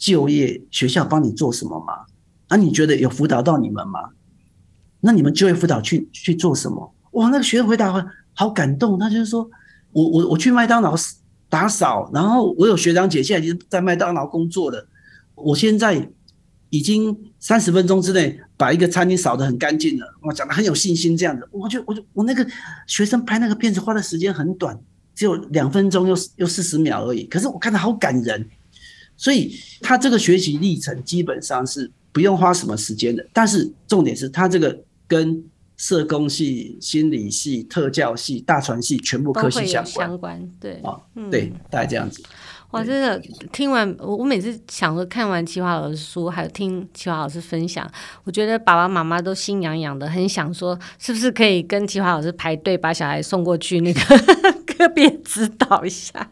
[0.03, 1.93] 就业，学校帮你做什么吗？
[2.49, 4.09] 啊，你觉得有辅导到你们吗？
[4.99, 6.93] 那你们就业辅导去去做什么？
[7.11, 9.49] 哇，那个学生回答好感动，他就是说
[9.93, 10.93] 我我我去麦当劳
[11.47, 14.85] 打扫，然后我有学长姐现在已经在麦当劳工作了，
[15.35, 16.09] 我现在
[16.69, 21.47] 已经三十分钟之内把一个餐厅扫得很干净了，我讲得很有信心这样子。
[21.49, 22.45] 我就我就我那个
[22.87, 24.77] 学生拍那个片子花的时间很短，
[25.15, 28.45] 只有两分钟又又四十秒而已，可是我看得好感人。
[29.17, 35.43] 所以他这个学习历程基本上是不用花什么时间的，但是重点是他这个跟
[35.75, 40.97] 社工系、心理系、特教系、大传系全部科系相关，相关对啊，
[41.31, 42.23] 对，大概这样子。
[42.71, 43.21] 哇，真的
[43.51, 47.87] 听完我，我每次想说看完齐华老师书，还有听齐华老师分享，
[48.23, 53.99] 我觉得爸爸妈妈都心痒痒的，很想说是不是可以跟齐华老师排队把小孩送过去那个
[54.77, 56.31] 个别指导一下。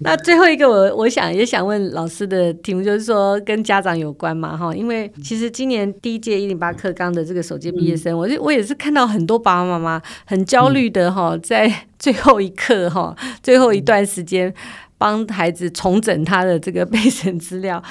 [0.02, 14.54] 那最后一个我，我想也想问老师的题目，就是说跟家长有关嘛，哈，因为其实今年第一届一零八课纲的这个首届毕业生，我就我也是看到很多爸爸妈妈很焦虑的哈，在最后一刻哈，最后一段时间。
[15.00, 17.82] 帮孩子重整他的这个 备审资料，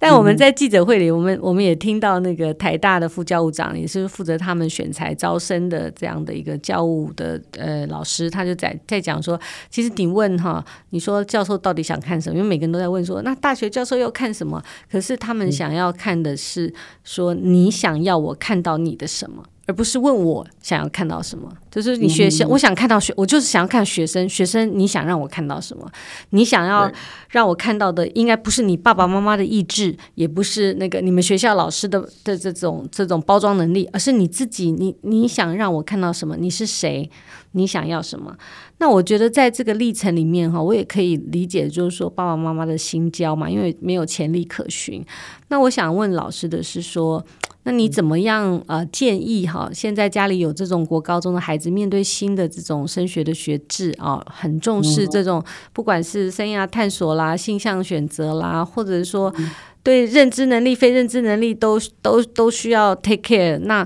[0.00, 12.36] 但我们在记者会里，我们我们也听到那个台大的副教务长，也是负责他们选材招生的这样的一个教务的呃老师，他就在在讲说，其实你问哈，你说教授到底想看什么？
[12.36, 14.60] 因为每个人都在问说，那大学教授要看什么？
[14.90, 16.74] 可是他们想要看的是
[17.04, 19.44] 说，你想要我看到你的什么？
[19.66, 25.90] 而不是问我想要看到什么，就是你学生，我想看到学，我就是想要看学生，学生你想让我看到什么？
[26.30, 26.90] 你想要
[27.30, 36.36] 让我看到的，应该不是你爸爸妈妈的意志，也不是那个你们学校老师的的这种这种包装能力，而是你自己，你你想让我看到什么？
[36.36, 37.10] 你是谁？
[37.52, 38.36] 你想要什么？
[38.78, 45.04] 那我觉得在这个历程里面哈，我也可以理解，就是说爸爸妈妈的心焦嘛，因为没有潜力可循。
[45.48, 47.24] 那我想问老师的是说。
[47.66, 49.68] 那你怎么样呃建议哈？
[49.74, 59.34] 现在家里有这种国高中的孩子，面对新的这种升学的学制啊，很重视这种不管是生涯探索啦、性向选择啦，或者是说
[59.82, 63.58] 对认知能力、非认知能力都都都需要 take care。
[63.58, 63.84] 那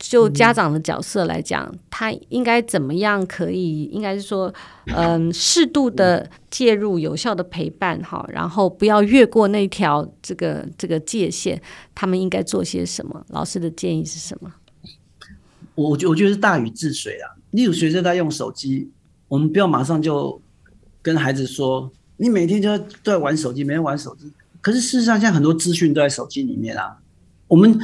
[0.00, 3.84] 就家长的角色来讲，他应该怎么样可以？
[3.92, 4.52] 应该是说，
[4.86, 11.60] 嗯，适度的介入，有效的陪伴，哈，然后不要越过那条这个这个界限。
[11.94, 13.22] 他们应该做些什么？
[13.28, 14.50] 老师的建议是什么？
[15.74, 17.36] 我觉我觉得是大禹治水啊。
[17.50, 18.90] 例如学生在用手机，
[19.28, 20.40] 我们不要马上就
[21.02, 24.32] 跟孩子说，你每天就都在玩手机，每天玩手机。
[24.62, 26.96] 可是事实上，现在很多资讯都在手机里面啊。
[27.50, 27.76] 我们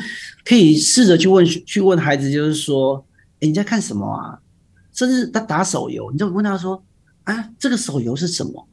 [0.44, 3.05] 可以试着去问去问孩子，就是说，
[3.40, 4.38] 哎，你在看什么啊？
[4.92, 6.81] 甚至他打手游，你就问他说，
[7.24, 8.68] 啊，这个手游是什么？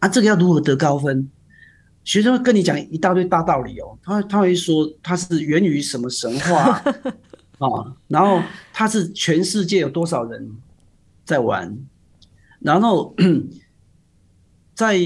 [0.00, 1.30] 啊，这个要如何得高分？
[2.04, 6.82] 学生会跟你讲一大堆大道理哦，他他会说他是源于什么神话
[7.58, 7.96] 啊？
[8.06, 8.42] 然后
[8.74, 10.50] 他是全世界有多少人
[11.24, 11.74] 在玩？
[12.60, 13.16] 然后
[14.76, 14.98] 在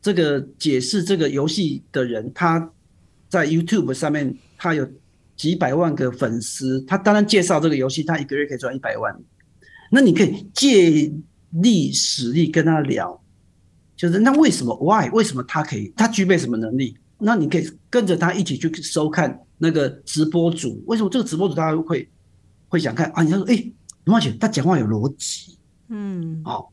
[0.00, 2.72] 这个解释这个游戏的人，他。
[3.30, 4.86] 在 YouTube 上面，他有
[5.36, 6.78] 几百万个粉丝。
[6.82, 9.18] 他当然介绍这个游戏，他一个月可以赚一百万。
[9.90, 11.10] 那你可以借
[11.50, 13.18] 力使力跟他聊，
[13.96, 15.08] 就是那为什么？Why？
[15.10, 15.92] 为什么他可以？
[15.96, 16.96] 他具备什么能力？
[17.18, 20.82] 那你可以跟着他一起去收看那个直播主。
[20.86, 22.08] 为什么这个直播主大家会
[22.68, 23.22] 会想看啊？
[23.22, 23.72] 你要说，哎、欸，
[24.04, 26.66] 龙华姐，他讲话有逻辑，嗯，好、哦。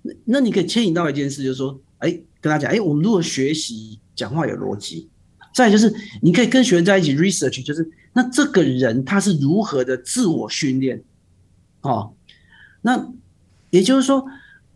[0.00, 5.09] 那那你可以牵引到一件事，就是说，哎、欸，跟他讲，哎、欸，我们如何学习讲话有逻辑？
[5.52, 11.02] 再就是，你可以跟学生在一起 research，就是那这个人他是如何的自我训练，
[11.80, 12.12] 哦，
[12.82, 13.08] 那
[13.70, 14.24] 也就是说，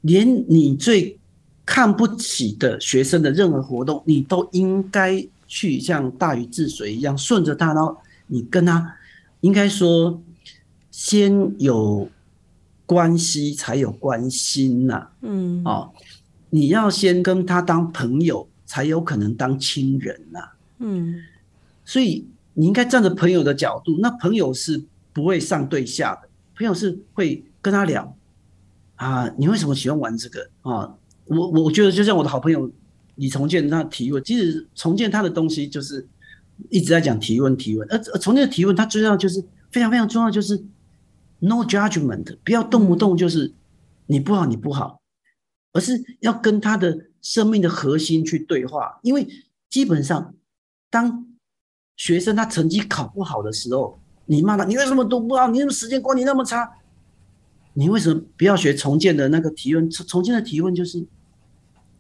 [0.01, 1.19] 连你最
[1.65, 8.97] 看不起的学生的任何活动，你都应该去像大禹治水一样顺着他，然后你跟他
[9.41, 10.21] 应该说
[10.91, 12.09] 先有
[12.85, 15.93] 关系才有关心呐、啊，嗯，哦，
[16.51, 20.54] 你要先跟他当朋友，才有可能当亲人呐、啊。
[20.87, 21.15] 嗯，
[21.83, 28.15] 所以你应该站在朋友的角度，那朋友是不会上对下的，朋友是会跟他聊
[28.97, 30.95] 啊，你为什么喜欢玩这个啊？
[31.25, 32.71] 我我觉得就像我的好朋友
[33.15, 36.07] 李重建，他提问，其实重建他的东西就是
[36.69, 39.43] 一直在讲提问提问，而重建的提问，他最重要就是
[39.73, 40.63] 非常非常重要，就是
[41.39, 43.51] no judgment，不要动不动就是
[44.07, 45.01] 你不好你不好，
[45.73, 49.27] 而是要跟他的生命的核心去对话，因为
[49.71, 50.35] 基本上。
[50.95, 51.27] 当
[51.97, 55.49] 学生他成绩考不好的时候，你骂他，你为什么读不好？
[55.49, 56.71] 你怎么时间管理那么差？
[57.73, 59.91] 你为什么不要学重建的那个提问？
[59.91, 61.05] 重建的提问就是：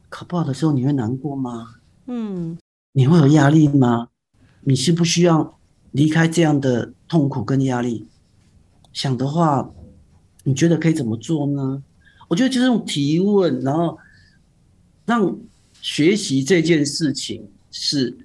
[0.08, 1.74] 考不好的时候你会难过吗？
[2.06, 2.56] 嗯，
[2.92, 4.10] 你会有压力吗？
[4.60, 5.58] 你需不需要
[5.90, 8.06] 离开这样的痛苦跟压力？
[8.92, 9.68] 想的话，
[10.44, 11.82] 你觉得可以怎么做呢？
[12.28, 13.98] 我觉得就是用提问，然后
[15.04, 15.36] 让。
[15.82, 18.16] 学习这件事情是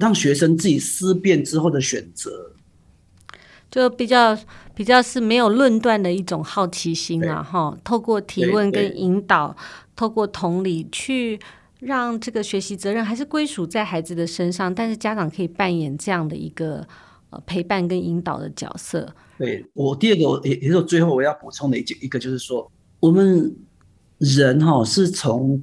[0.00, 2.52] 让学生自己思辨之后的选择，
[3.70, 4.36] 就比较
[4.74, 9.54] 比较是没有论断的一种好奇心啊，哈，透过提问跟引导，
[9.94, 11.38] 透过同理去
[11.80, 16.86] 让这个学习责任还是归属在孩子的身上，但是家长可以扮演这样的一个
[17.28, 19.14] 呃陪伴跟引导的角色。
[19.36, 23.54] 对，我第二个也也是最后我要补充的一一个就是说，我们
[24.16, 25.62] 人哈是从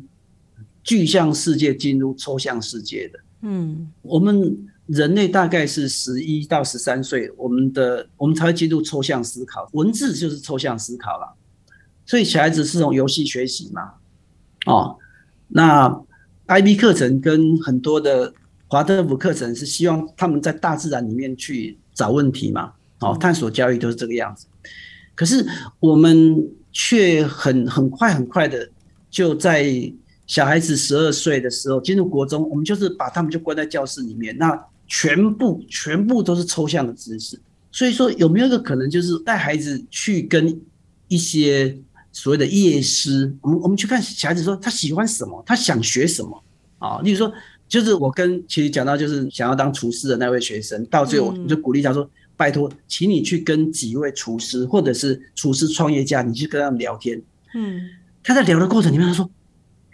[0.84, 3.20] 具象世界进入抽象世界的。
[3.42, 11.36] 嗯，我们人类大概是十一到十三岁，我们的我们才会进入抽象思考，文字就是抽象思考了。
[12.06, 13.94] 所以小孩子是从游戏学习嘛，
[14.66, 14.98] 哦，
[15.50, 15.88] 那
[16.48, 18.34] IB 课程跟很多的
[18.68, 24.48] 华德福课程是希望他们在大自然里面去找问题嘛，哦，探索教育都是这个样子。
[25.14, 25.46] 可是
[25.80, 28.68] 我们却很很快很快的
[29.12, 29.94] 就在。
[30.28, 37.40] 小孩子十二岁的时候进入国中，我们就是把他们就关在教室里面，那全部全部都是抽象的知识。
[37.72, 40.60] 所以说有没有一个可能，就是带孩子去跟
[41.08, 41.78] 一些
[42.12, 46.44] 所谓的业师，我们我们去看小孩子说他喜欢什么，他想学什么
[46.80, 47.00] 啊？
[47.02, 47.32] 例如说，
[47.70, 57.22] 就是我跟其实讲到就是想要当厨师的那位学生，到最后我就鼓励他说：“拜托，请你去跟几位厨师或者是厨师创业家，你去跟他们聊天。”
[57.56, 57.82] 嗯，
[58.24, 59.30] 他在聊的过程里面，他说。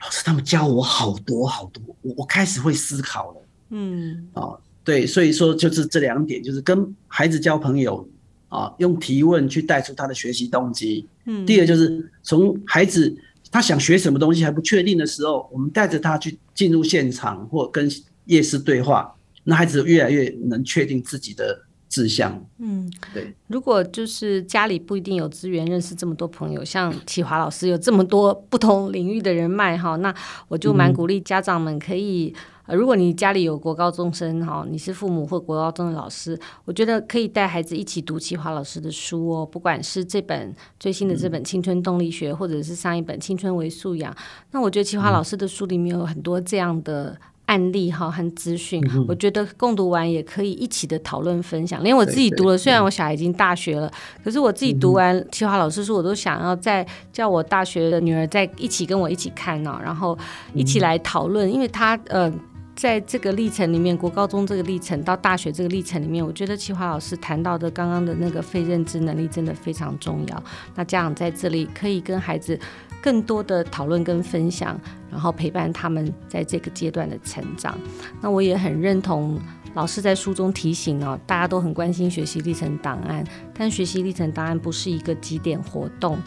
[0.04, 3.41] 老师，他们教我好多好多，我我开始会思考了。
[3.70, 4.51] 嗯，啊，
[4.84, 8.06] 对，所以说就是这两点，就是跟孩子交朋友
[8.49, 11.08] 啊，用提问去带出他的学习动机。
[11.26, 13.16] 嗯，第二就是从孩子
[13.49, 17.89] 他想学什么东西还不确定的时候，我们带着他去进入现场或跟
[18.26, 21.64] 夜市对话，那孩子越来越能确定自己的。
[21.94, 23.36] 志向，嗯，对。
[23.50, 30.12] 如果就是家里不一定有资源认识这么多朋友，像启华老师有这么多不同领域的人脉哈，那
[30.48, 32.34] 我就蛮鼓励家长们可以，
[32.66, 36.36] 呃，如果你家里有国高中生哈，你是父母或国高中的老师，
[36.66, 44.12] 我觉得可以带孩子一起读启华老师的书哦，不管是这本最新的这本《青春动力学》，或者是上一本《青春为素养》，
[44.50, 47.16] 那我觉得启华老师的书里面有很多这样的。
[47.46, 51.84] 案例哈和资讯，我觉得共读完也可以一起的讨论分享。
[51.84, 53.91] 连我自己读了，虽然我小孩已经大学了，
[54.24, 60.18] 可是我自己读完齐华老师书，我都想要再叫我大学的女儿再一起跟我一起看呢，然后
[60.54, 61.52] 一起来讨论。
[61.52, 62.32] 因为他呃，
[62.76, 70.44] 在这个历程里面，国高中这个历程到大学这个历程里面，我觉得齐华老师谈到的刚刚的那个非认知能力真的非常重要。
[70.76, 72.58] 那家长在这里可以跟孩子。
[73.04, 74.80] 更多的讨论跟分享，
[75.12, 77.78] 然后陪伴他们在这个阶段的成长。
[78.22, 79.38] 那我也很认同
[79.74, 83.22] 老师在书中提醒哦，大家都很关心学习历程档案，
[83.54, 86.18] 但学习历程档案不是一个几点活动，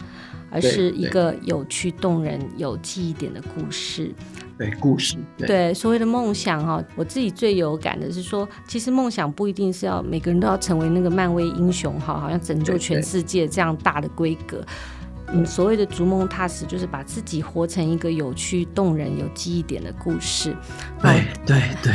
[0.51, 4.13] 而是一个有趣、动人、有记忆点的故事。
[4.55, 5.17] 对，故事。
[5.35, 14.63] 对，对所谓的梦想哈，我自己最有感的是说，其实梦想不一定是要每个人都要成为那个漫威英雄哈，好像拯救全世界这样大的规格。
[15.33, 20.55] 嗯，所谓的逐梦踏实，就是把自己活成一个有趣、动人、有记忆点的故事。
[21.01, 21.93] 对对对。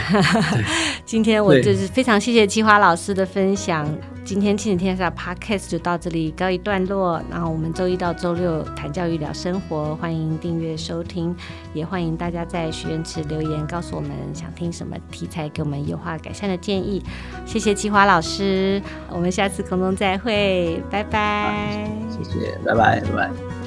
[1.07, 3.89] 今天我就是非常谢谢奇华老师的分享。
[4.25, 7.21] 今天亲子天下 Podcast 就到这里告一段落。
[7.29, 11.35] 然后我们周一到周六谈教育、聊生活，欢迎订阅收听，
[11.75, 17.03] 也欢迎大家在许愿池留言告诉我们想听什么题材，给我们优化改善的建议。
[17.45, 21.91] 谢谢齐华老师，我们下次空中再会，拜拜。
[22.09, 23.62] 谢谢，拜拜，拜拜。